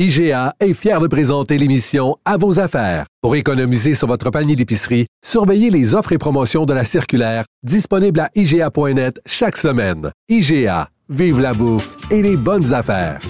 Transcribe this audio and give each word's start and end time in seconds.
IGA 0.00 0.54
est 0.58 0.74
fier 0.74 0.98
de 1.00 1.06
présenter 1.06 1.56
l'émission 1.56 2.16
À 2.24 2.36
vos 2.36 2.58
affaires. 2.58 3.06
Pour 3.22 3.36
économiser 3.36 3.94
sur 3.94 4.08
votre 4.08 4.28
panier 4.30 4.56
d'épicerie, 4.56 5.06
surveillez 5.24 5.70
les 5.70 5.94
offres 5.94 6.10
et 6.10 6.18
promotions 6.18 6.64
de 6.66 6.72
la 6.74 6.84
circulaire 6.84 7.44
disponible 7.62 8.18
à 8.18 8.28
IGA.net 8.34 9.20
chaque 9.24 9.56
semaine. 9.56 10.10
IGA, 10.28 10.88
vive 11.08 11.38
la 11.38 11.54
bouffe 11.54 11.94
et 12.10 12.22
les 12.22 12.36
bonnes 12.36 12.74
affaires. 12.74 13.20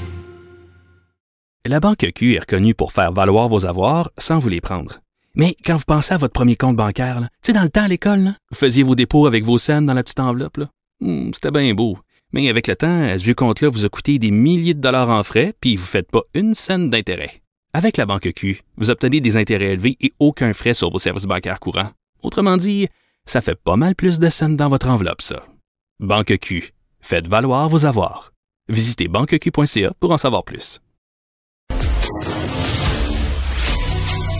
La 1.66 1.80
Banque 1.80 2.11
Q 2.14 2.35
est 2.35 2.40
reconnue 2.40 2.74
pour 2.74 2.92
faire 2.92 3.12
valoir 3.12 3.51
vos 3.51 3.67
avoirs 3.67 4.10
sans 4.17 4.38
vous 4.38 4.49
les 4.49 4.62
prendre. 4.62 5.01
Mais 5.35 5.56
quand 5.67 5.76
vous 5.76 5.85
pensez 5.87 6.15
à 6.15 6.19
votre 6.19 6.33
premier 6.33 6.56
compte 6.56 6.76
bancaire, 6.76 7.21
tu 7.21 7.28
sais, 7.42 7.53
dans 7.53 7.62
le 7.62 7.69
temps 7.69 7.85
à 7.85 7.88
l'école, 7.88 8.33
vous 8.51 8.56
faisiez 8.56 8.85
vos 8.85 8.94
dépôts 8.94 9.26
avec 9.26 9.44
vos 9.44 9.58
scènes 9.58 9.85
dans 9.85 9.92
la 9.92 10.03
petite 10.03 10.21
enveloppe. 10.21 10.60
Hmm, 11.01 11.31
C'était 11.35 11.51
bien 11.51 11.74
beau. 11.74 11.99
Mais 12.35 12.48
avec 12.48 12.66
le 12.66 12.74
temps, 12.74 13.16
ce 13.16 13.22
vieux 13.22 13.35
compte-là 13.35 13.69
vous 13.69 13.85
a 13.85 13.88
coûté 13.88 14.19
des 14.19 14.32
milliers 14.32 14.74
de 14.74 14.80
dollars 14.80 15.08
en 15.08 15.22
frais, 15.22 15.54
puis 15.60 15.76
vous 15.76 15.85
ne 15.85 15.88
faites 15.88 16.10
pas 16.10 16.23
une 16.34 16.52
scène 16.52 16.91
d'intérêt. 16.91 17.42
Avec 17.73 17.96
la 17.96 18.06
banque 18.06 18.32
Q, 18.34 18.62
vous 18.76 18.90
obtenez 18.90 19.20
des 19.20 19.36
intérêts 19.36 19.74
élevés 19.74 19.96
et 20.00 20.12
aucun 20.18 20.52
frais 20.52 20.74
sur 20.74 20.90
vos 20.90 20.98
services 20.98 21.26
bancaires 21.26 21.60
courants. 21.60 21.90
Autrement 22.24 22.56
dit, 22.56 22.88
ça 23.24 23.40
fait 23.40 23.54
pas 23.54 23.76
mal 23.76 23.95
plus 23.95 24.18
de 24.18 24.28
scènes 24.30 24.56
dans 24.56 24.68
votre 24.68 24.88
enveloppe, 24.88 25.23
ça. 25.23 25.46
Banque 26.00 26.36
Q, 26.38 26.74
faites 27.00 27.28
valoir 27.28 27.68
vos 27.68 27.86
avoirs. 27.86 28.32
Visitez 28.68 29.06
banqueq.ca 29.06 29.92
pour 30.01 30.10
en 30.10 30.18
savoir 30.18 30.42
plus. 30.42 30.80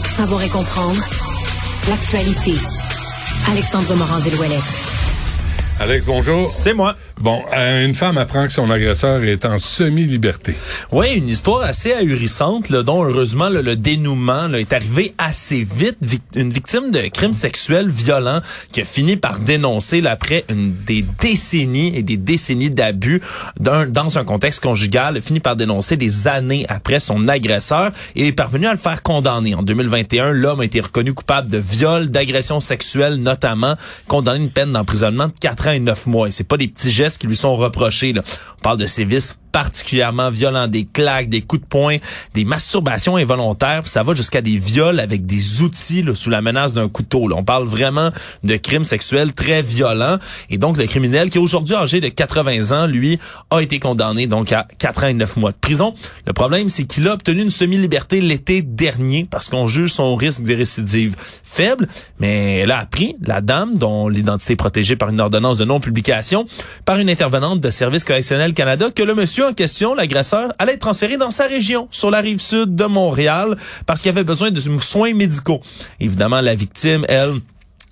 Savoir 0.03 0.43
et 0.43 0.49
comprendre 0.49 0.99
l'actualité. 1.87 2.55
Alexandre 3.49 3.95
Morand-Villouellette. 3.95 4.94
Alex, 5.77 6.05
bonjour. 6.05 6.47
C'est 6.47 6.73
moi. 6.73 6.95
Bon, 7.19 7.41
euh, 7.53 7.85
une 7.85 7.93
femme 7.95 8.17
apprend 8.17 8.45
que 8.45 8.51
son 8.53 8.71
agresseur 8.71 9.21
est 9.25 9.43
en 9.43 9.57
semi-liberté. 9.59 10.55
Oui, 10.93 11.07
une 11.15 11.27
histoire 11.27 11.63
assez 11.63 11.91
ahurissante, 11.91 12.69
là, 12.69 12.81
dont 12.81 13.03
heureusement 13.03 13.49
là, 13.49 13.61
le 13.61 13.75
dénouement 13.75 14.47
là, 14.47 14.59
est 14.61 14.71
arrivé 14.71 15.13
assez 15.17 15.63
vite. 15.69 15.97
Vic- 16.01 16.21
une 16.35 16.49
victime 16.51 16.91
de 16.91 17.01
crimes 17.09 17.33
sexuels 17.33 17.89
violents 17.89 18.39
qui 18.71 18.79
a 18.81 18.85
fini 18.85 19.17
par 19.17 19.39
dénoncer 19.39 19.99
là, 19.99 20.11
après 20.11 20.45
une, 20.49 20.73
des 20.85 21.03
décennies 21.19 21.93
et 21.95 22.03
des 22.03 22.17
décennies 22.17 22.71
d'abus 22.71 23.21
dans 23.59 24.17
un 24.17 24.23
contexte 24.23 24.61
conjugal, 24.61 25.17
a 25.17 25.21
fini 25.21 25.41
par 25.41 25.57
dénoncer 25.57 25.97
des 25.97 26.29
années 26.29 26.65
après 26.69 27.01
son 27.01 27.27
agresseur 27.27 27.91
et 28.15 28.27
est 28.27 28.31
parvenu 28.31 28.65
à 28.67 28.71
le 28.71 28.79
faire 28.79 29.03
condamner. 29.03 29.55
En 29.55 29.63
2021, 29.63 30.31
l'homme 30.31 30.61
a 30.61 30.65
été 30.65 30.79
reconnu 30.79 31.13
coupable 31.13 31.49
de 31.49 31.57
viol, 31.57 32.09
d'agression 32.09 32.61
sexuelle 32.61 33.15
notamment, 33.17 33.75
condamné 34.07 34.39
à 34.39 34.43
une 34.43 34.51
peine 34.51 34.71
d'emprisonnement 34.71 35.27
de 35.27 35.33
4 35.39 35.64
et 35.73 35.79
9 35.79 36.07
mois. 36.07 36.27
Et 36.27 36.31
c'est 36.31 36.43
pas 36.43 36.57
des 36.57 36.67
petits 36.67 36.91
gestes 36.91 37.19
qui 37.19 37.27
lui 37.27 37.35
sont 37.35 37.55
reprochés. 37.55 38.13
Là. 38.13 38.23
On 38.57 38.61
parle 38.61 38.77
de 38.77 38.85
sévices 38.85 39.37
particulièrement 39.55 40.31
violents, 40.31 40.67
des 40.67 40.83
claques, 40.83 41.29
des 41.29 41.39
coups 41.39 41.61
de 41.61 41.67
poing, 41.67 41.95
des 42.33 42.43
masturbations 42.43 43.15
involontaires, 43.15 43.83
puis 43.83 43.89
ça 43.89 44.03
va 44.03 44.13
jusqu'à 44.13 44.41
des 44.41 44.57
viols 44.57 44.99
avec 44.99 45.25
des 45.25 45.61
outils 45.61 46.03
là, 46.03 46.13
sous 46.13 46.29
la 46.29 46.41
menace 46.41 46.73
d'un 46.73 46.89
couteau. 46.89 47.29
là. 47.29 47.37
On 47.37 47.45
parle 47.45 47.63
vraiment 47.63 48.09
de 48.43 48.57
crimes 48.57 48.83
sexuels 48.83 49.31
très 49.31 49.61
violents. 49.61 50.17
Et 50.49 50.57
donc, 50.57 50.75
le 50.75 50.85
criminel, 50.87 51.29
qui 51.29 51.37
est 51.37 51.41
aujourd'hui 51.41 51.73
âgé 51.73 52.01
de 52.01 52.09
80 52.09 52.77
ans, 52.77 52.85
lui, 52.85 53.17
a 53.49 53.61
été 53.61 53.79
condamné 53.79 54.27
donc 54.27 54.51
à 54.51 54.67
4 54.77 55.05
ans 55.05 55.07
et 55.07 55.13
9 55.13 55.37
mois 55.37 55.51
de 55.51 55.57
prison. 55.57 55.93
Le 56.27 56.33
problème, 56.33 56.67
c'est 56.67 56.83
qu'il 56.83 57.07
a 57.07 57.13
obtenu 57.13 57.41
une 57.41 57.49
semi-liberté 57.49 58.19
l'été 58.19 58.61
dernier 58.61 59.25
parce 59.31 59.47
qu'on 59.47 59.67
juge 59.67 59.91
son 59.91 60.17
risque 60.17 60.43
de 60.43 60.53
récidive 60.53 61.15
faible. 61.43 61.87
Mais 62.19 62.57
elle 62.57 62.71
a 62.71 62.79
appris, 62.79 63.15
la 63.21 63.39
dame, 63.39 63.77
dont 63.77 64.09
l'identité 64.09 64.51
est 64.51 64.57
protégée 64.57 64.97
par 64.97 65.11
une 65.11 65.21
ordonnance 65.21 65.57
de 65.57 65.63
non-publication, 65.63 66.45
par 66.83 66.99
une 66.99 67.09
intervenante 67.09 67.61
de 67.61 67.69
Service 67.69 68.03
correctionnel 68.03 68.53
Canada, 68.53 68.89
que 68.93 69.01
le 69.01 69.15
monsieur 69.15 69.44
en 69.45 69.53
question, 69.53 69.95
l'agresseur, 69.95 70.53
allait 70.59 70.73
être 70.73 70.79
transféré 70.79 71.17
dans 71.17 71.29
sa 71.29 71.47
région, 71.47 71.87
sur 71.91 72.11
la 72.11 72.19
rive 72.19 72.39
sud 72.39 72.75
de 72.75 72.85
Montréal, 72.85 73.55
parce 73.85 74.01
qu'il 74.01 74.09
avait 74.09 74.23
besoin 74.23 74.51
de 74.51 74.59
soins 74.79 75.13
médicaux. 75.13 75.61
Évidemment, 75.99 76.41
la 76.41 76.55
victime, 76.55 77.05
elle, 77.07 77.35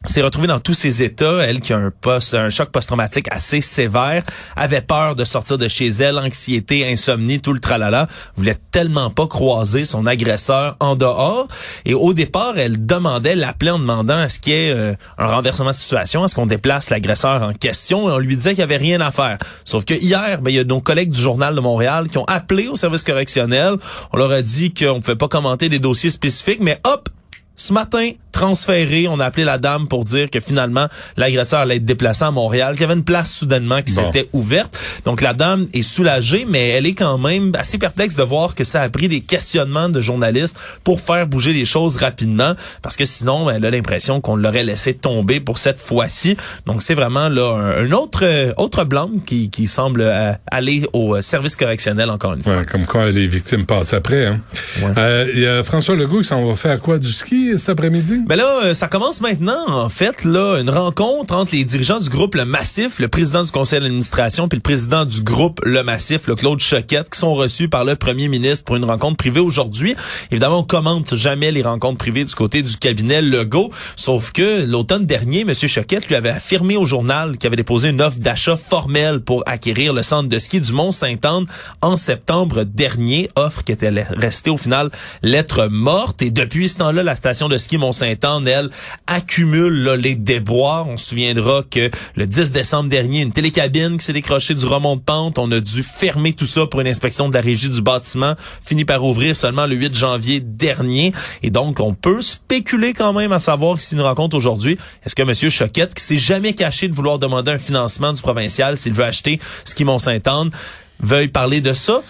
s'est 0.06 0.22
retrouvée 0.22 0.48
dans 0.48 0.60
tous 0.60 0.74
ses 0.74 1.02
états, 1.04 1.44
elle 1.44 1.62
qui 1.62 1.74
a 1.74 1.78
un 1.78 1.92
un 2.34 2.50
choc 2.50 2.70
post-traumatique 2.70 3.28
assez 3.32 3.62
sévère, 3.62 4.24
avait 4.56 4.82
peur 4.82 5.16
de 5.16 5.24
sortir 5.24 5.58
de 5.58 5.68
chez 5.68 5.88
elle, 5.88 6.18
anxiété, 6.18 6.92
insomnie, 6.92 7.40
tout 7.40 7.54
le 7.54 7.60
tralala, 7.60 8.08
voulait 8.36 8.58
tellement 8.72 9.10
pas 9.10 9.28
croiser 9.28 9.86
son 9.86 10.06
agresseur 10.06 10.76
en 10.80 10.96
dehors. 10.96 11.48
Et 11.86 11.94
au 11.94 12.14
départ, 12.14 12.58
elle 12.58 12.86
demandait, 12.86 13.36
l'appelait 13.36 13.72
en 13.72 13.80
demandant 13.80 14.18
à 14.18 14.30
ce 14.30 14.40
qu'il 14.40 14.54
y 14.54 14.56
ait 14.56 14.74
euh, 14.74 14.94
un 15.18 15.28
renversement 15.28 15.70
de 15.70 15.76
situation, 15.76 16.24
à 16.24 16.28
ce 16.28 16.36
qu'on 16.36 16.46
déplace 16.46 16.90
l'agresseur 16.90 17.42
en 17.42 17.54
question, 17.54 18.10
et 18.10 18.12
on 18.12 18.20
lui 18.20 18.36
disait 18.36 18.52
qu'il 18.52 18.60
y 18.60 18.64
avait 18.64 18.78
rien 18.78 19.00
à 19.02 19.12
faire. 19.12 19.38
Sauf 19.64 19.86
que 19.86 19.94
hier, 19.94 20.42
ben, 20.42 20.52
il 20.52 20.56
y 20.56 20.60
a 20.60 20.64
nos 20.64 20.82
collègues 20.82 21.12
du 21.12 21.22
Journal 21.22 21.56
de 21.56 21.62
Montréal 21.62 22.10
qui 22.10 22.18
ont 22.18 22.26
appelé 22.26 22.68
au 22.68 22.76
service 22.76 23.04
correctionnel. 23.04 23.76
On 24.12 24.18
leur 24.18 24.32
a 24.32 24.42
dit 24.42 24.74
qu'on 24.74 24.96
ne 24.96 25.00
pouvait 25.00 25.16
pas 25.16 25.28
commenter 25.28 25.70
des 25.70 25.80
dossiers 25.80 26.10
spécifiques, 26.10 26.60
mais 26.62 26.80
hop, 26.86 27.10
ce 27.56 27.72
matin, 27.72 28.10
transféré, 28.32 29.08
on 29.08 29.20
a 29.20 29.26
appelé 29.26 29.44
la 29.46 29.60
dame 29.60 29.88
pour 29.88 30.04
dire 30.06 30.30
que 30.32 30.40
finalement, 30.40 30.88
l'agresseur 31.18 31.60
allait 31.60 31.76
être 31.76 31.86
déplacé 31.86 32.26
à 32.26 32.32
Montréal, 32.32 32.74
qu'il 32.74 32.82
y 32.82 32.86
avait 32.86 32.96
une 32.96 33.04
place 33.04 33.32
soudainement 33.32 33.82
qui 33.84 33.94
Bon. 33.94 34.06
s'était 34.06 34.28
ouverte. 34.34 34.76
Donc 35.06 35.22
la 35.22 35.34
dame 35.34 35.68
est 35.72 35.84
soulagée, 35.84 36.46
mais 36.50 36.70
elle 36.70 36.88
est 36.88 36.96
quand 36.96 37.20
même 37.20 37.52
assez 37.58 37.78
perplexe 37.78 38.16
de 38.16 38.24
voir 38.24 38.56
que 38.56 38.64
ça 38.64 38.82
a 38.82 38.90
pris 38.90 39.08
des 39.08 39.22
questionnements 39.22 39.88
de 39.88 40.02
journalistes 40.02 40.58
pour 40.84 41.00
faire 41.00 41.28
bouger 41.28 41.54
les 41.54 41.66
choses 41.66 41.96
rapidement, 41.98 42.54
parce 42.82 42.96
que 42.96 43.06
sinon, 43.06 43.50
elle 43.52 43.64
a 43.66 43.70
l'impression 43.70 44.20
qu'on 44.20 44.36
l'aurait 44.36 44.64
laissé 44.64 44.96
tomber 44.96 45.40
pour 45.40 45.60
cette 45.60 45.80
fois-ci. 45.80 46.36
Donc 46.66 46.82
c'est 46.82 46.96
vraiment 46.96 47.30
là 47.30 47.54
un, 47.56 47.86
un 47.86 47.92
autre 47.92 48.22
euh, 48.24 48.52
autre 48.58 48.84
blâme 48.84 49.22
qui, 49.26 49.52
qui 49.52 49.68
semble 49.68 50.02
euh, 50.02 50.32
aller 50.48 50.88
au 50.94 51.16
euh, 51.16 51.22
service 51.22 51.56
correctionnel 51.56 52.10
encore 52.10 52.34
une 52.34 52.42
fois. 52.42 52.58
Ouais, 52.58 52.66
comme 52.66 52.86
quoi 52.86 53.12
les 53.12 53.28
victimes 53.28 53.68
passent 53.68 53.94
après. 53.94 54.26
Hein. 54.26 54.42
Ouais. 54.82 54.92
Euh, 54.98 55.32
il 55.36 55.40
y 55.42 55.46
a 55.46 55.64
François 55.64 55.96
Legault 55.96 56.20
qui 56.22 56.28
s'en 56.28 56.44
va 56.48 56.56
faire 56.56 56.80
quoi 56.80 56.98
du 56.98 57.12
ski? 57.12 57.43
Cet 57.58 57.70
après-midi? 57.70 58.22
Ben 58.28 58.36
là, 58.36 58.60
euh, 58.64 58.74
ça 58.74 58.88
commence 58.88 59.22
maintenant, 59.22 59.68
en 59.68 59.90
fait, 59.90 60.24
là, 60.26 60.60
une 60.60 60.70
rencontre 60.70 61.34
entre 61.34 61.54
les 61.54 61.64
dirigeants 61.64 62.00
du 62.00 62.10
groupe 62.10 62.36
Le 62.36 62.46
Massif, 62.46 63.00
le 63.00 63.08
président 63.08 63.44
du 63.44 63.52
conseil 63.52 63.80
d'administration, 63.80 64.48
puis 64.48 64.58
le 64.58 64.62
président 64.62 65.06
du 65.06 65.22
groupe 65.22 65.60
Le 65.64 65.84
Massif, 65.84 66.28
le 66.28 66.36
Claude 66.36 66.60
Choquette, 66.60 67.10
qui 67.10 67.20
sont 67.20 67.34
reçus 67.34 67.70
par 67.70 67.86
le 67.86 67.96
premier 67.96 68.28
ministre 68.28 68.66
pour 68.66 68.76
une 68.76 68.86
rencontre 68.86 69.18
privée 69.18 69.40
aujourd'hui. 69.40 69.96
Évidemment, 70.32 70.60
on 70.60 70.64
commente 70.64 71.16
jamais 71.16 71.52
les 71.52 71.62
rencontres 71.62 71.98
privées 71.98 72.26
du 72.26 72.36
côté 72.36 72.62
du 72.62 72.78
cabinet 72.78 73.22
Legault, 73.22 73.72
sauf 73.96 74.32
que 74.32 74.66
l'automne 74.66 75.06
dernier, 75.06 75.42
M. 75.42 75.54
Choquette 75.54 76.08
lui 76.08 76.16
avait 76.16 76.30
affirmé 76.30 76.78
au 76.78 76.86
journal 76.86 77.38
qu'il 77.38 77.48
avait 77.48 77.56
déposé 77.56 77.90
une 77.90 78.02
offre 78.02 78.20
d'achat 78.20 78.58
formelle 78.58 79.20
pour 79.20 79.44
acquérir 79.46 79.94
le 79.94 80.02
centre 80.02 80.30
de 80.30 80.40
ski 80.40 80.62
du 80.62 80.72
Mont-Saint-Anne 80.72 81.46
en 81.82 81.96
septembre 81.96 82.64
dernier, 82.64 83.30
offre 83.36 83.64
qui 83.64 83.72
était 83.72 83.90
restée 83.90 84.50
au 84.50 84.58
final 84.58 84.90
lettre 85.22 85.68
morte. 85.68 86.22
Et 86.22 86.32
depuis 86.32 86.70
ce 86.70 86.78
temps-là, 86.78 87.04
la 87.04 87.16
station 87.16 87.33
de 87.34 87.58
ski 87.58 87.78
Mont-Saint-Anne, 87.78 88.48
elle, 88.48 88.70
accumule 89.08 89.90
les 90.00 90.16
déboires. 90.16 90.88
On 90.88 90.98
se 90.98 91.10
souviendra 91.10 91.64
que 91.70 91.90
le 92.16 92.28
10 92.28 92.52
décembre 92.52 92.90
dernier, 92.90 93.22
une 93.22 93.32
télécabine 93.32 93.98
qui 93.98 94.06
s'est 94.06 94.14
décrochée 94.14 94.54
du 94.54 94.66
remont 94.66 94.96
de 94.96 95.02
pente. 95.02 95.38
On 95.40 95.52
a 95.52 95.60
dû 95.60 95.84
fermer 95.84 96.34
tout 96.34 96.46
ça 96.46 96.66
pour 96.68 96.82
une 96.82 96.88
inspection 96.88 97.30
de 97.30 97.34
la 97.34 97.42
régie 97.42 97.70
du 97.70 97.82
bâtiment, 97.82 98.36
fini 98.64 98.86
par 98.86 99.04
ouvrir 99.04 99.36
seulement 99.36 99.66
le 99.66 99.76
8 99.76 99.96
janvier 99.96 100.40
dernier. 100.40 101.12
Et 101.42 101.50
donc, 101.50 101.80
on 101.80 101.94
peut 101.94 102.22
spéculer 102.22 102.94
quand 102.94 103.14
même 103.14 103.32
à 103.32 103.40
savoir 103.40 103.82
si 103.82 103.96
une 103.96 104.02
rencontre 104.02 104.36
aujourd'hui, 104.36 104.78
est-ce 105.06 105.16
que 105.16 105.24
M. 105.24 105.50
Choquette, 105.50 105.94
qui 105.94 106.04
s'est 106.04 106.18
jamais 106.18 106.54
caché 106.54 106.88
de 106.88 106.96
vouloir 106.96 107.20
demander 107.20 107.52
un 107.52 107.58
financement 107.58 108.14
du 108.14 108.22
provincial 108.22 108.78
s'il 108.78 108.94
veut 108.94 109.06
acheter 109.06 109.40
ski 109.66 109.84
Mont-Saint-Anne, 109.84 110.52
veuille 111.00 111.28
parler 111.28 111.62
de 111.62 111.74
ça? 111.74 112.02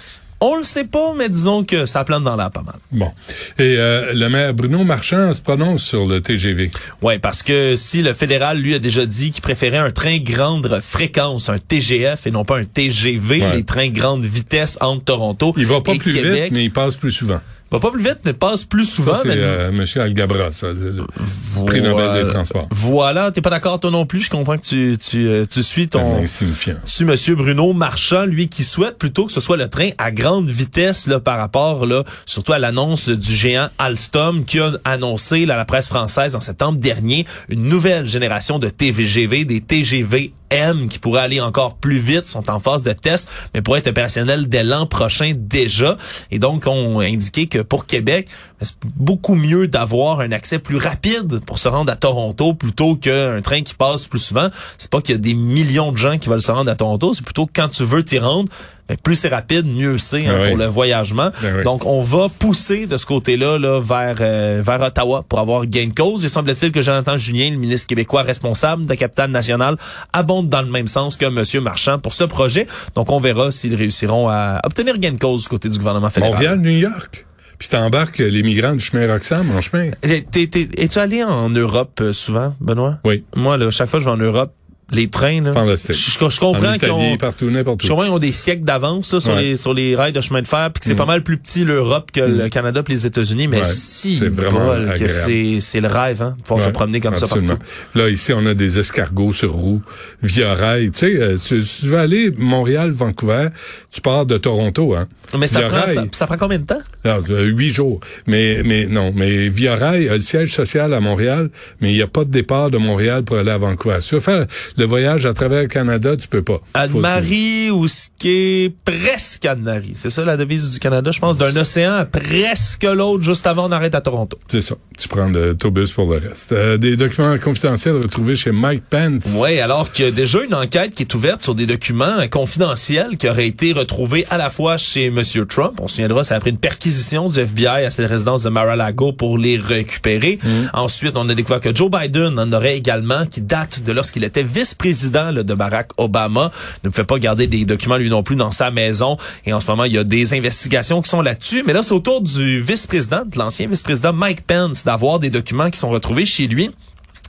On 0.45 0.57
le 0.57 0.61
sait 0.63 0.83
pas, 0.83 1.13
mais 1.17 1.29
disons 1.29 1.63
que 1.63 1.85
ça 1.85 2.03
plante 2.03 2.23
dans 2.25 2.35
l'air 2.35 2.51
pas 2.51 2.63
mal. 2.63 2.75
Bon. 2.91 3.09
Et 3.57 3.77
euh, 3.77 4.11
le 4.13 4.27
maire 4.27 4.53
Bruno 4.53 4.83
Marchand 4.83 5.33
se 5.33 5.39
prononce 5.41 5.83
sur 5.83 6.05
le 6.05 6.19
TGV. 6.19 6.69
Ouais, 7.01 7.17
parce 7.17 7.43
que 7.43 7.75
si 7.77 8.01
le 8.01 8.13
fédéral 8.13 8.57
lui 8.59 8.73
a 8.75 8.79
déjà 8.79 9.05
dit 9.05 9.31
qu'il 9.31 9.41
préférait 9.41 9.77
un 9.77 9.91
train 9.91 10.17
grande 10.19 10.81
fréquence, 10.81 11.47
un 11.47 11.59
TGF 11.59 12.27
et 12.27 12.31
non 12.31 12.43
pas 12.43 12.57
un 12.57 12.65
TGV, 12.65 13.41
Ouais. 13.41 13.55
les 13.55 13.63
trains 13.63 13.89
grande 13.89 14.25
vitesse 14.25 14.77
entre 14.81 15.05
Toronto 15.05 15.53
Il 15.55 15.65
va 15.65 15.79
pas 15.79 15.93
et 15.93 15.97
plus 15.97 16.13
Québec. 16.13 16.43
vite, 16.45 16.51
mais 16.53 16.65
il 16.65 16.71
passe 16.71 16.95
plus 16.95 17.11
souvent. 17.13 17.39
Va 17.78 17.79
pas 17.79 17.91
plus 17.91 18.03
vite, 18.03 18.19
mais 18.25 18.34
passe 18.34 18.64
plus 18.64 18.85
souvent. 18.85 19.16
C'est 19.16 19.29
mais- 19.29 19.35
euh, 19.37 19.70
M. 19.70 19.85
Algabra, 20.02 20.52
ça, 20.52 20.67
le, 20.67 20.91
le 20.91 21.66
prix 21.66 21.81
Nobel 21.81 22.23
des 22.25 22.31
Transports. 22.31 22.67
Voilà, 22.72 23.31
t'es 23.31 23.41
pas 23.41 23.49
d'accord 23.49 23.79
toi 23.79 23.91
non 23.91 24.05
plus? 24.05 24.22
Je 24.22 24.29
comprends 24.29 24.58
que 24.58 24.64
tu 24.66 24.97
tu, 24.97 25.28
euh, 25.28 25.46
tu 25.46 25.64
suis 25.64 25.87
ton 25.87 26.16
insignifiant. 26.17 26.75
tu 26.85 27.05
monsieur 27.05 27.35
Bruno 27.35 27.73
Marchand, 27.73 28.25
lui 28.25 28.47
qui 28.47 28.64
souhaite 28.64 28.97
plutôt 28.97 29.25
que 29.25 29.31
ce 29.31 29.41
soit 29.41 29.58
le 29.58 29.67
train 29.67 29.90
à 29.97 30.11
grande 30.11 30.47
vitesse 30.49 31.08
là 31.08 31.20
par 31.20 31.37
rapport 31.37 31.85
là 31.85 32.03
surtout 32.25 32.53
à 32.53 32.59
l'annonce 32.59 33.09
du 33.09 33.34
géant 33.34 33.67
Alstom 33.78 34.46
qui 34.46 34.59
a 34.59 34.72
annoncé 34.85 35.46
là, 35.46 35.55
à 35.55 35.58
la 35.58 35.66
presse 35.66 35.87
française 35.87 36.35
en 36.35 36.41
septembre 36.41 36.79
dernier 36.79 37.25
une 37.49 37.64
nouvelle 37.64 38.08
génération 38.08 38.59
de 38.59 38.70
TVGV, 38.70 39.46
des 39.46 39.61
TGV 39.61 40.34
M 40.53 40.88
qui 40.88 41.00
pourraient 41.00 41.22
aller 41.22 41.41
encore 41.41 41.76
plus 41.78 41.97
vite, 41.97 42.28
sont 42.28 42.50
en 42.50 42.59
phase 42.59 42.84
de 42.84 42.94
test, 42.94 43.28
mais 43.53 43.61
pourraient 43.61 43.79
être 43.79 43.88
opérationnels 43.88 44.47
dès 44.47 44.64
l'an 44.64 44.85
prochain 44.85 45.34
déjà. 45.35 45.97
Et 46.32 46.40
donc, 46.40 46.66
on 46.67 47.00
a 47.00 47.05
indiqué 47.05 47.47
que 47.47 47.59
pour 47.59 47.85
Québec, 47.85 48.29
c'est 48.63 48.75
beaucoup 48.95 49.35
mieux 49.35 49.67
d'avoir 49.67 50.19
un 50.19 50.31
accès 50.31 50.59
plus 50.59 50.77
rapide 50.77 51.39
pour 51.45 51.59
se 51.59 51.67
rendre 51.67 51.91
à 51.91 51.95
Toronto 51.95 52.53
plutôt 52.53 52.95
qu'un 52.95 53.41
train 53.41 53.61
qui 53.61 53.75
passe 53.75 54.05
plus 54.05 54.19
souvent? 54.19 54.49
C'est 54.77 54.89
pas 54.89 55.01
qu'il 55.01 55.15
y 55.15 55.17
a 55.17 55.21
des 55.21 55.33
millions 55.33 55.91
de 55.91 55.97
gens 55.97 56.17
qui 56.17 56.29
veulent 56.29 56.41
se 56.41 56.51
rendre 56.51 56.69
à 56.71 56.75
Toronto, 56.75 57.13
c'est 57.13 57.23
plutôt 57.23 57.49
quand 57.53 57.69
tu 57.69 57.83
veux 57.83 58.03
t'y 58.03 58.19
rendre, 58.19 58.51
mais 58.89 58.97
plus 58.97 59.15
c'est 59.15 59.29
rapide, 59.29 59.65
mieux 59.65 59.97
c'est 59.97 60.27
hein, 60.27 60.39
oui. 60.41 60.49
pour 60.49 60.57
le 60.57 60.65
voyagement. 60.65 61.29
Ben 61.41 61.57
oui. 61.57 61.63
Donc, 61.63 61.85
on 61.85 62.01
va 62.01 62.27
pousser 62.27 62.85
de 62.85 62.97
ce 62.97 63.05
côté-là 63.05 63.57
là, 63.57 63.79
vers, 63.79 64.17
euh, 64.19 64.61
vers 64.63 64.81
Ottawa 64.81 65.23
pour 65.27 65.39
avoir 65.39 65.65
gain 65.65 65.87
de 65.87 65.93
cause. 65.93 66.23
Il 66.23 66.29
semble-t-il 66.29 66.71
que 66.71 66.81
Jonathan 66.81 67.17
Julien, 67.17 67.49
le 67.49 67.57
ministre 67.57 67.87
québécois 67.87 68.23
responsable 68.23 68.83
de 68.83 68.89
la 68.89 68.97
capitale 68.97 69.31
nationale, 69.31 69.77
abonde 70.11 70.49
dans 70.49 70.61
le 70.61 70.69
même 70.69 70.87
sens 70.87 71.15
que 71.15 71.25
M. 71.25 71.63
Marchand 71.63 71.99
pour 71.99 72.13
ce 72.13 72.25
projet. 72.25 72.67
Donc, 72.95 73.11
on 73.11 73.19
verra 73.19 73.51
s'ils 73.51 73.75
réussiront 73.75 74.27
à 74.29 74.59
obtenir 74.65 74.97
gain 74.97 75.13
de 75.13 75.19
cause 75.19 75.43
du 75.43 75.49
côté 75.49 75.69
du 75.69 75.77
gouvernement 75.77 76.09
fédéral. 76.09 76.33
Montréal, 76.33 76.59
New 76.59 76.69
York. 76.69 77.25
Puis 77.63 77.69
t'embarques 77.69 78.17
les 78.17 78.43
migrants 78.43 78.73
du 78.73 78.81
chemin 78.83 79.07
Roxham 79.09 79.49
en 79.55 79.61
chemin. 79.61 79.91
T'es- 80.01 80.47
t'es- 80.47 80.67
Es-tu 80.75 80.99
allé 80.99 81.23
en 81.23 81.47
Europe 81.49 81.97
euh, 82.01 82.11
souvent, 82.11 82.53
Benoît? 82.59 82.99
Oui. 83.05 83.23
Moi, 83.37 83.55
là, 83.55 83.71
chaque 83.71 83.87
fois 83.87 84.01
que 84.01 84.03
je 84.03 84.09
vais 84.09 84.13
en 84.13 84.17
Europe, 84.17 84.53
les 84.93 85.07
trains, 85.09 85.41
là, 85.41 85.53
Fantastique. 85.53 85.95
je, 85.95 86.29
je 86.29 86.40
comprends 86.40 86.73
en 86.73 86.78
qu'ils 86.78 86.91
ont... 86.91 87.17
partout, 87.17 87.49
n'importe 87.49 87.81
Je 87.81 87.87
où. 87.87 87.90
comprends 87.90 88.03
qu'ils 88.05 88.13
ont 88.13 88.19
des 88.19 88.31
siècles 88.31 88.63
d'avance 88.63 89.11
là, 89.13 89.19
sur, 89.19 89.34
Ouais. 89.34 89.41
les, 89.41 89.55
sur 89.55 89.73
les 89.73 89.95
rails 89.95 90.13
de 90.13 90.22
chemin 90.22 90.41
de 90.41 90.47
fer, 90.47 90.69
puis 90.72 90.79
que 90.81 90.85
c'est 90.85 90.93
Mm. 90.93 90.97
pas 90.97 91.05
mal 91.05 91.23
plus 91.23 91.37
petit 91.37 91.63
l'Europe 91.66 92.11
que 92.11 92.22
le 92.22 92.49
Canada 92.49 92.84
puis 92.84 92.93
les 92.93 93.05
États-Unis, 93.05 93.47
mais 93.47 93.59
Ouais, 93.59 93.66
si 93.66 94.17
c'est 94.17 94.29
vraiment 94.29 94.93
que 94.97 95.07
c'est 95.07 95.57
c'est 95.59 95.81
le 95.81 95.87
rêve, 95.87 96.22
hein, 96.22 96.35
de 96.37 96.43
pouvoir 96.43 96.61
se 96.61 96.69
promener 96.69 96.99
comme 96.99 97.13
absolument. 97.13 97.49
ça 97.49 97.55
partout. 97.57 97.99
Là, 97.99 98.09
ici, 98.09 98.34
on 98.34 98.45
a 98.45 98.53
des 98.53 98.79
escargots 98.79 99.34
sur 99.34 99.53
roues, 99.53 99.81
via 100.22 100.53
rail. 100.53 100.91
Tu 100.91 100.99
sais, 100.99 101.22
euh, 101.22 101.37
tu, 101.37 101.61
tu 101.63 101.85
veux 101.87 101.97
aller 101.97 102.31
Montréal, 102.37 102.91
Vancouver, 102.91 103.47
tu 103.91 104.01
pars 104.01 104.25
de 104.25 104.37
Toronto, 104.37 104.96
hein. 104.96 105.07
Mais 105.37 105.47
ça 105.47 105.59
Via 105.59 105.69
prend, 105.69 105.81
rail. 105.81 105.96
ça, 105.96 106.05
ça 106.11 106.28
prend 106.28 106.37
combien 106.37 106.59
de 106.59 106.66
temps? 106.66 106.81
Ah, 107.05 107.17
euh, 107.29 107.46
huit 107.46 107.72
jours. 107.73 107.99
Mais, 108.28 108.61
mais 108.63 108.85
non, 108.85 109.11
mais 109.16 109.49
Via 109.49 109.75
Rail 109.75 110.07
a 110.09 110.13
le 110.13 110.19
siège 110.22 110.53
social 110.53 110.93
à 110.93 110.99
Montréal, 110.99 111.49
mais 111.81 111.91
il 111.91 111.96
n'y 111.96 112.01
a 112.03 112.07
pas 112.07 112.23
de 112.23 112.29
départ 112.29 112.69
de 112.69 112.78
Montréal 112.78 113.23
pour 113.23 113.37
aller 113.37 113.49
à 113.51 113.57
Vancouver. 113.57 113.97
Si 114.01 114.09
tu 114.09 114.16
veux 114.16 114.22
faire 114.22 114.46
le 114.78 114.83
voyage 114.84 115.26
à 115.26 115.34
travers 115.34 115.62
le 115.64 115.68
Canada, 115.68 116.16
tu 116.18 116.28
peux 116.28 116.41
pas. 116.41 116.62
Anne-Marie 116.74 117.72
ou 117.72 117.88
ce 117.88 118.08
qui 118.18 118.30
est 118.30 118.76
presque 118.85 119.46
Anne-Marie. 119.46 119.94
C'est 119.96 120.09
ça 120.09 120.24
la 120.24 120.38
devise 120.38 120.72
du 120.72 120.80
Canada, 120.80 121.12
je 121.12 121.20
pense, 121.20 121.38
d'un 121.38 121.56
océan 121.56 121.94
à 121.94 122.06
presque 122.06 122.84
l'autre, 122.84 123.24
juste 123.24 123.47
avant 123.47 123.68
on 123.68 123.72
arrête 123.72 123.96
à 123.96 124.02
Toronto. 124.02 124.38
C'est 124.47 124.62
ça. 124.62 124.76
Tu 124.97 125.08
prends 125.08 125.28
l'autobus 125.28 125.91
pour 125.91 126.12
le 126.12 126.20
reste. 126.28 126.52
Euh, 126.52 126.78
des 126.78 126.96
documents 126.96 127.38
confidentiels 127.38 127.96
retrouvés 127.96 128.35
chez 128.35 128.52
Mike 128.52 128.84
Pence. 128.90 129.38
Oui, 129.41 129.59
alors 129.59 129.91
qu'il 129.91 130.06
y 130.06 130.08
a 130.08 130.12
déjà 130.12 130.44
une 130.44 130.53
enquête 130.53 130.94
qui 130.94 131.03
est 131.03 131.14
ouverte 131.14 131.44
sur 131.44 131.56
des 131.56 131.66
documents 131.66 132.20
euh, 132.20 132.28
confidentiels 132.28 133.18
qui 133.18 133.28
auraient 133.30 133.47
été 133.47 133.74
retrouvés 133.74 134.26
à 134.30 134.38
la 134.38 134.50
fois 134.50 134.78
chez 134.78 135.08
M. 135.08 135.22
Trump. 135.47 135.80
On 135.82 135.88
se 135.88 135.96
souviendra, 135.96 136.24
ça 136.24 136.35
a 136.35 136.40
pris 136.40 136.52
une 136.52 136.58
perquisition 136.58 137.30
du 137.30 137.40
FBI 137.40 137.85
à 137.85 137.90
cette 137.90 138.09
résidence 138.09 138.44
de 138.44 138.50
Mar-a-Lago 138.50 139.14
pour 139.14 139.38
les 139.38 139.58
récupérer. 139.58 140.40
Ensuite, 140.74 141.14
on 141.16 141.28
a 141.30 141.34
découvert 141.34 141.62
que 141.62 141.74
Joe 141.74 141.90
Biden 141.90 142.38
en 142.40 142.52
aurait 142.52 142.78
également, 142.78 143.26
qui 143.26 143.41
date 143.41 143.84
de 143.84 143.91
lorsqu'il 143.91 144.24
était 144.24 144.44
vice-président 144.63 145.31
là, 145.31 145.43
de 145.43 145.53
Barack 145.53 145.91
Obama. 145.97 146.49
Ne 146.85 146.89
pouvait 146.89 147.03
pas 147.03 147.19
garder 147.19 147.47
des 147.47 147.65
documents 147.65 147.97
lui 147.97 148.09
non 148.09 148.23
plus 148.23 148.37
dans 148.37 148.51
sa 148.51 148.71
maison. 148.71 149.17
Et 149.45 149.51
en 149.51 149.59
ce 149.59 149.67
moment, 149.67 149.83
il 149.83 149.91
y 149.91 149.97
a 149.97 150.05
des 150.05 150.33
investigations 150.33 151.01
qui 151.01 151.09
sont 151.09 151.21
là-dessus. 151.21 151.63
Mais 151.67 151.73
là, 151.73 151.83
c'est 151.83 151.93
au 151.93 151.99
tour 151.99 152.21
du 152.21 152.61
vice-président, 152.61 153.25
de 153.25 153.37
l'ancien 153.37 153.67
vice-président 153.67 154.13
Mike 154.13 154.47
Pence, 154.47 154.85
d'avoir 154.85 155.19
des 155.19 155.29
documents 155.29 155.69
qui 155.69 155.77
sont 155.77 155.89
retrouvés 155.89 156.25
chez 156.25 156.47
lui. 156.47 156.71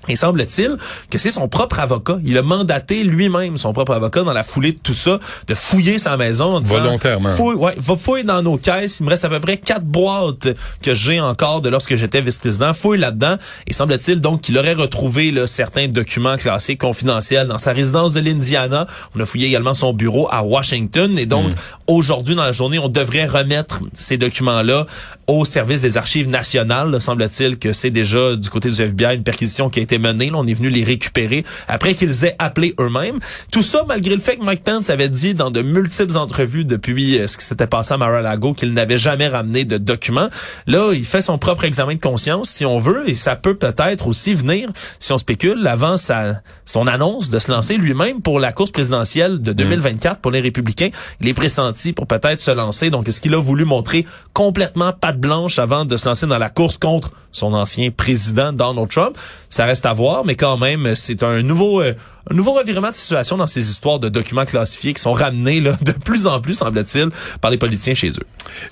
Et 0.08 0.16
semble-t-il 0.16 0.76
que 1.10 1.18
c'est 1.18 1.30
son 1.30 1.48
propre 1.48 1.80
avocat. 1.80 2.18
Il 2.24 2.36
a 2.38 2.42
mandaté 2.42 3.04
lui-même 3.04 3.56
son 3.56 3.72
propre 3.72 3.92
avocat 3.92 4.22
dans 4.22 4.32
la 4.32 4.44
foulée 4.44 4.72
de 4.72 4.78
tout 4.78 4.94
ça, 4.94 5.18
de 5.46 5.54
fouiller 5.54 5.98
sa 5.98 6.16
maison 6.16 6.56
en 6.56 6.60
disant... 6.60 6.80
Volontairement. 6.80 7.30
Fouille, 7.30 7.54
ouais, 7.54 7.74
va 7.76 7.96
fouiller 7.96 8.24
dans 8.24 8.42
nos 8.42 8.56
caisses. 8.56 9.00
Il 9.00 9.04
me 9.04 9.10
reste 9.10 9.24
à 9.24 9.28
peu 9.28 9.40
près 9.40 9.56
quatre 9.56 9.84
boîtes 9.84 10.48
que 10.82 10.94
j'ai 10.94 11.20
encore 11.20 11.62
de 11.62 11.68
lorsque 11.68 11.96
j'étais 11.96 12.20
vice-président. 12.20 12.74
Fouille 12.74 12.98
là-dedans. 12.98 13.36
Et 13.66 13.72
semble-t-il 13.72 14.20
donc 14.20 14.42
qu'il 14.42 14.58
aurait 14.58 14.74
retrouvé 14.74 15.30
là, 15.30 15.46
certains 15.46 15.88
documents 15.88 16.36
classés 16.36 16.76
confidentiels 16.76 17.46
dans 17.46 17.58
sa 17.58 17.72
résidence 17.72 18.12
de 18.12 18.20
l'Indiana. 18.20 18.86
On 19.14 19.20
a 19.20 19.26
fouillé 19.26 19.48
également 19.48 19.74
son 19.74 19.92
bureau 19.92 20.28
à 20.30 20.42
Washington. 20.42 21.18
Et 21.18 21.26
donc, 21.26 21.52
aujourd'hui, 21.86 22.34
dans 22.34 22.44
la 22.44 22.52
journée, 22.52 22.78
on 22.78 22.88
devrait 22.88 23.26
remettre 23.26 23.80
ces 23.92 24.16
documents-là 24.16 24.86
au 25.26 25.44
service 25.44 25.80
des 25.80 25.96
archives 25.96 26.28
nationales. 26.28 27.00
Semble-t-il 27.00 27.58
que 27.58 27.72
c'est 27.72 27.90
déjà 27.90 28.36
du 28.36 28.50
côté 28.50 28.70
du 28.70 28.80
FBI 28.80 29.14
une 29.14 29.22
perquisition 29.22 29.70
qui 29.70 29.80
a 29.80 29.82
été 29.82 29.98
menée. 29.98 30.30
Là, 30.30 30.36
on 30.38 30.46
est 30.46 30.54
venu 30.54 30.68
les 30.68 30.84
récupérer 30.84 31.44
après 31.68 31.94
qu'ils 31.94 32.24
aient 32.24 32.36
appelé 32.38 32.74
eux-mêmes. 32.80 33.18
Tout 33.50 33.62
ça 33.62 33.84
malgré 33.86 34.14
le 34.14 34.20
fait 34.20 34.36
que 34.36 34.44
Mike 34.44 34.64
Pence 34.64 34.90
avait 34.90 35.08
dit 35.08 35.34
dans 35.34 35.50
de 35.50 35.62
multiples 35.62 36.16
entrevues 36.16 36.64
depuis 36.64 37.18
euh, 37.18 37.26
ce 37.26 37.36
qui 37.36 37.44
s'était 37.44 37.66
passé 37.66 37.94
à 37.94 37.98
Mar-a-Lago 37.98 38.54
qu'il 38.54 38.72
n'avait 38.72 38.98
jamais 38.98 39.28
ramené 39.28 39.64
de 39.64 39.78
documents. 39.78 40.28
Là, 40.66 40.92
il 40.92 41.04
fait 41.04 41.22
son 41.22 41.38
propre 41.38 41.64
examen 41.64 41.94
de 41.94 42.00
conscience, 42.00 42.50
si 42.50 42.64
on 42.64 42.78
veut, 42.78 43.08
et 43.08 43.14
ça 43.14 43.36
peut 43.36 43.54
peut-être 43.54 44.06
aussi 44.06 44.34
venir, 44.34 44.70
si 44.98 45.12
on 45.12 45.18
spécule, 45.18 45.66
avant 45.66 45.96
sa, 45.96 46.40
son 46.64 46.86
annonce 46.86 47.30
de 47.30 47.38
se 47.38 47.50
lancer 47.50 47.76
lui-même 47.76 48.20
pour 48.20 48.40
la 48.40 48.52
course 48.52 48.70
présidentielle 48.70 49.40
de 49.40 49.52
2024 49.52 50.20
pour 50.20 50.30
les 50.30 50.40
Républicains. 50.40 50.90
Il 51.20 51.28
est 51.28 51.34
pressenti 51.34 51.92
pour 51.92 52.06
peut-être 52.06 52.40
se 52.40 52.50
lancer. 52.50 52.90
Donc, 52.90 53.08
est-ce 53.08 53.20
qu'il 53.20 53.34
a 53.34 53.40
voulu 53.40 53.64
montrer 53.64 54.06
complètement 54.32 54.92
patte 55.14 55.20
blanche 55.20 55.58
avant 55.58 55.84
de 55.84 55.96
se 55.96 56.08
lancer 56.08 56.26
dans 56.26 56.38
la 56.38 56.48
course 56.48 56.78
contre 56.78 57.10
son 57.32 57.54
ancien 57.54 57.90
président 57.90 58.52
Donald 58.52 58.88
Trump? 58.88 59.16
Ça 59.48 59.64
reste 59.64 59.86
à 59.86 59.92
voir, 59.92 60.24
mais 60.24 60.34
quand 60.34 60.56
même, 60.56 60.94
c'est 60.94 61.22
un 61.22 61.42
nouveau, 61.42 61.80
euh, 61.80 61.94
un 62.30 62.34
nouveau 62.34 62.52
revirement 62.52 62.90
de 62.90 62.94
situation 62.94 63.36
dans 63.36 63.46
ces 63.46 63.70
histoires 63.70 63.98
de 63.98 64.08
documents 64.08 64.44
classifiés 64.44 64.92
qui 64.92 65.00
sont 65.00 65.12
ramenés 65.12 65.60
là, 65.60 65.76
de 65.80 65.92
plus 65.92 66.26
en 66.26 66.40
plus, 66.40 66.54
semble-t-il, 66.54 67.08
par 67.40 67.50
les 67.50 67.58
politiciens 67.58 67.94
chez 67.94 68.10
eux. 68.10 68.26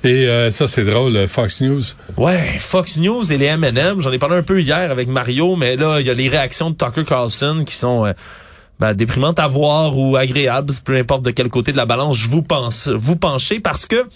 Et 0.04 0.26
euh, 0.26 0.50
ça, 0.50 0.66
c'est 0.66 0.84
drôle, 0.84 1.16
euh, 1.16 1.28
Fox 1.28 1.60
News. 1.60 1.82
Ouais, 2.16 2.58
Fox 2.58 2.96
News 2.96 3.32
et 3.32 3.38
les 3.38 3.46
M&M, 3.46 4.00
j'en 4.00 4.10
ai 4.10 4.18
parlé 4.18 4.36
un 4.36 4.42
peu 4.42 4.60
hier 4.60 4.90
avec 4.90 5.08
Mario, 5.08 5.56
mais 5.56 5.76
là, 5.76 6.00
il 6.00 6.06
y 6.06 6.10
a 6.10 6.14
les 6.14 6.28
réactions 6.28 6.70
de 6.70 6.76
Tucker 6.76 7.04
Carlson 7.04 7.62
qui 7.64 7.74
sont 7.76 8.06
euh, 8.06 8.12
ben, 8.80 8.94
déprimantes 8.94 9.38
à 9.38 9.46
voir 9.46 9.96
ou 9.96 10.16
agréables, 10.16 10.72
peu 10.84 10.96
importe 10.96 11.22
de 11.22 11.30
quel 11.30 11.48
côté 11.48 11.70
de 11.72 11.76
la 11.76 11.86
balance 11.86 12.16
je 12.16 12.28
vous 12.28 12.42
pense, 12.42 12.88
vous 12.88 13.16
penchez, 13.16 13.60
parce 13.60 13.86
que 13.86 14.06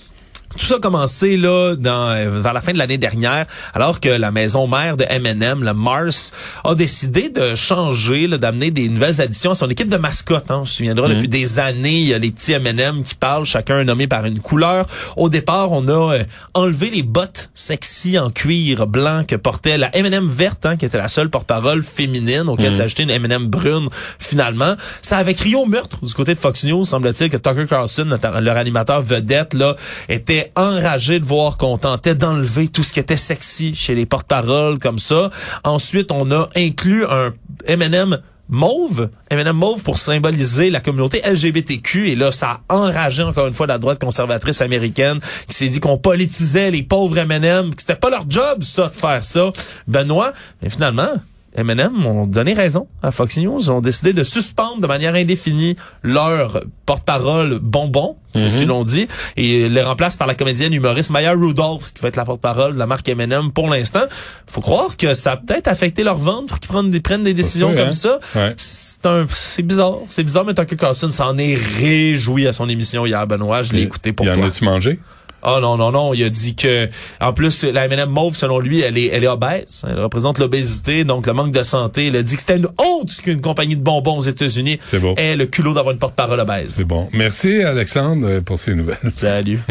tout 0.56 0.66
ça 0.66 0.76
a 0.76 0.78
commencé 0.78 1.36
là 1.36 1.74
dans, 1.76 2.10
euh, 2.10 2.40
vers 2.40 2.52
la 2.52 2.60
fin 2.60 2.72
de 2.72 2.78
l'année 2.78 2.98
dernière, 2.98 3.46
alors 3.74 4.00
que 4.00 4.08
la 4.08 4.30
maison 4.30 4.66
mère 4.66 4.96
de 4.96 5.04
M&M, 5.08 5.62
le 5.62 5.74
Mars, 5.74 6.32
a 6.64 6.74
décidé 6.74 7.28
de 7.28 7.54
changer, 7.54 8.28
d'amener 8.28 8.70
des 8.70 8.88
nouvelles 8.88 9.20
additions 9.20 9.52
à 9.52 9.54
son 9.54 9.68
équipe 9.68 9.88
de 9.88 9.96
mascottes. 9.96 10.50
Hein. 10.50 10.60
On 10.62 10.64
se 10.64 10.76
souviendra, 10.76 11.08
depuis 11.08 11.28
des 11.28 11.58
années, 11.58 12.00
il 12.00 12.08
y 12.08 12.14
a 12.14 12.18
les 12.18 12.30
petits 12.30 12.52
M&M 12.52 13.02
qui 13.02 13.14
parlent, 13.14 13.44
chacun 13.44 13.84
nommé 13.84 14.06
par 14.06 14.24
une 14.24 14.40
couleur. 14.40 14.86
Au 15.16 15.28
départ, 15.28 15.72
on 15.72 15.86
a 15.88 16.14
euh, 16.14 16.24
enlevé 16.54 16.90
les 16.90 17.02
bottes 17.02 17.50
sexy 17.54 18.18
en 18.18 18.30
cuir 18.30 18.86
blanc 18.86 19.24
que 19.26 19.36
portait 19.36 19.78
la 19.78 19.94
M&M 19.94 20.26
verte, 20.26 20.66
hein, 20.66 20.76
qui 20.76 20.86
était 20.86 20.98
la 20.98 21.08
seule 21.08 21.28
porte-parole 21.28 21.82
féminine, 21.82 22.48
auquel 22.48 22.72
s'ajoutait 22.72 23.04
une 23.04 23.10
M&M 23.10 23.46
brune. 23.46 23.88
Finalement, 24.18 24.74
ça 25.02 25.18
avait 25.18 25.34
crié 25.34 25.56
au 25.56 25.66
meurtre 25.66 26.04
du 26.04 26.14
côté 26.14 26.34
de 26.34 26.40
Fox 26.40 26.64
News. 26.64 26.84
Semble-t-il 26.84 27.30
que 27.30 27.36
Tucker 27.36 27.66
Carlson, 27.66 28.18
leur 28.40 28.56
animateur 28.56 29.02
vedette, 29.02 29.54
là, 29.54 29.76
était 30.08 30.45
enragé 30.56 31.20
de 31.20 31.24
voir 31.24 31.56
qu'on 31.56 31.78
tentait 31.78 32.14
d'enlever 32.14 32.68
tout 32.68 32.82
ce 32.82 32.92
qui 32.92 33.00
était 33.00 33.16
sexy 33.16 33.74
chez 33.74 33.94
les 33.94 34.06
porte-paroles 34.06 34.78
comme 34.78 34.98
ça. 34.98 35.30
Ensuite, 35.64 36.12
on 36.12 36.30
a 36.30 36.48
inclus 36.56 37.04
un 37.06 37.32
M&M 37.66 38.18
mauve, 38.48 39.10
M&M 39.30 39.56
mauve 39.56 39.82
pour 39.82 39.98
symboliser 39.98 40.70
la 40.70 40.80
communauté 40.80 41.20
LGBTQ 41.24 42.10
et 42.10 42.14
là 42.14 42.30
ça 42.30 42.60
a 42.68 42.74
enragé 42.76 43.22
encore 43.22 43.48
une 43.48 43.54
fois 43.54 43.66
la 43.66 43.78
droite 43.78 43.98
conservatrice 43.98 44.60
américaine 44.60 45.18
qui 45.48 45.56
s'est 45.56 45.68
dit 45.68 45.80
qu'on 45.80 45.98
politisait 45.98 46.70
les 46.70 46.82
pauvres 46.82 47.18
M&M, 47.18 47.74
que 47.74 47.80
c'était 47.80 47.96
pas 47.96 48.10
leur 48.10 48.24
job 48.28 48.62
ça 48.62 48.88
de 48.88 48.94
faire 48.94 49.24
ça. 49.24 49.50
Benoît, 49.88 50.32
mais 50.62 50.70
finalement 50.70 51.10
M&M 51.56 52.06
ont 52.06 52.26
donné 52.26 52.52
raison 52.52 52.86
à 53.02 53.10
Fox 53.10 53.38
News, 53.38 53.70
ont 53.70 53.80
décidé 53.80 54.12
de 54.12 54.22
suspendre 54.22 54.80
de 54.80 54.86
manière 54.86 55.14
indéfinie 55.14 55.76
leur 56.02 56.62
porte-parole 56.84 57.58
bonbon, 57.58 58.16
c'est 58.34 58.50
ce 58.50 58.56
qu'ils 58.58 58.70
ont 58.70 58.84
dit, 58.84 59.08
et 59.36 59.68
les 59.68 59.82
remplace 59.82 60.16
par 60.16 60.26
la 60.26 60.34
comédienne 60.34 60.74
humoriste 60.74 61.10
Maya 61.10 61.32
Rudolph, 61.32 61.94
qui 61.94 62.02
va 62.02 62.08
être 62.08 62.16
la 62.16 62.24
porte-parole 62.24 62.74
de 62.74 62.78
la 62.78 62.86
marque 62.86 63.08
M&M 63.08 63.50
pour 63.52 63.70
l'instant. 63.70 64.02
Faut 64.46 64.60
croire 64.60 64.96
que 64.96 65.14
ça 65.14 65.32
a 65.32 65.36
peut-être 65.38 65.68
affecté 65.68 66.04
leur 66.04 66.16
vente 66.16 66.48
pour 66.48 66.60
qu'ils 66.60 66.68
prennent 66.68 66.90
des, 66.90 67.00
prennent 67.00 67.22
des 67.22 67.34
décisions 67.34 67.72
comme 67.72 67.88
hein? 67.88 67.92
ça. 67.92 68.18
Ouais. 68.34 68.54
C'est 68.56 69.06
un, 69.06 69.26
c'est 69.30 69.62
bizarre, 69.62 70.00
c'est 70.08 70.22
bizarre, 70.22 70.44
mais 70.44 70.54
Tucker 70.54 70.76
Carlson 70.76 71.10
s'en 71.10 71.36
est 71.38 71.54
réjoui 71.54 72.46
à 72.46 72.52
son 72.52 72.68
émission 72.68 73.06
hier, 73.06 73.26
Benoît. 73.26 73.62
Je 73.62 73.72
l'ai 73.72 73.82
écouté 73.82 74.12
pour 74.12 74.26
y 74.26 74.30
en 74.30 74.34
toi. 74.34 74.50
mangé? 74.62 75.00
Ah 75.42 75.58
non, 75.60 75.76
non, 75.76 75.92
non, 75.92 76.14
il 76.14 76.24
a 76.24 76.28
dit 76.28 76.54
que, 76.54 76.88
en 77.20 77.32
plus, 77.32 77.64
la 77.64 77.84
M&M 77.84 78.08
mauve, 78.08 78.34
selon 78.34 78.58
lui, 78.58 78.80
elle 78.80 78.98
est, 78.98 79.06
elle 79.06 79.22
est 79.24 79.28
obèse. 79.28 79.84
Elle 79.88 80.00
représente 80.00 80.38
l'obésité, 80.38 81.04
donc 81.04 81.26
le 81.26 81.32
manque 81.34 81.52
de 81.52 81.62
santé. 81.62 82.06
Il 82.08 82.16
a 82.16 82.22
dit 82.22 82.34
que 82.34 82.40
c'était 82.40 82.56
une 82.56 82.68
honte 82.78 83.14
qu'une 83.22 83.40
compagnie 83.40 83.76
de 83.76 83.82
bonbons 83.82 84.18
aux 84.18 84.22
États-Unis 84.22 84.78
ait 85.16 85.36
le 85.36 85.46
culot 85.46 85.74
d'avoir 85.74 85.92
une 85.92 86.00
porte-parole 86.00 86.40
obèse. 86.40 86.70
C'est 86.70 86.84
bon. 86.84 87.08
Merci, 87.12 87.62
Alexandre, 87.62 88.40
pour 88.40 88.58
ces 88.58 88.74
nouvelles. 88.74 89.12
Salut. 89.12 89.60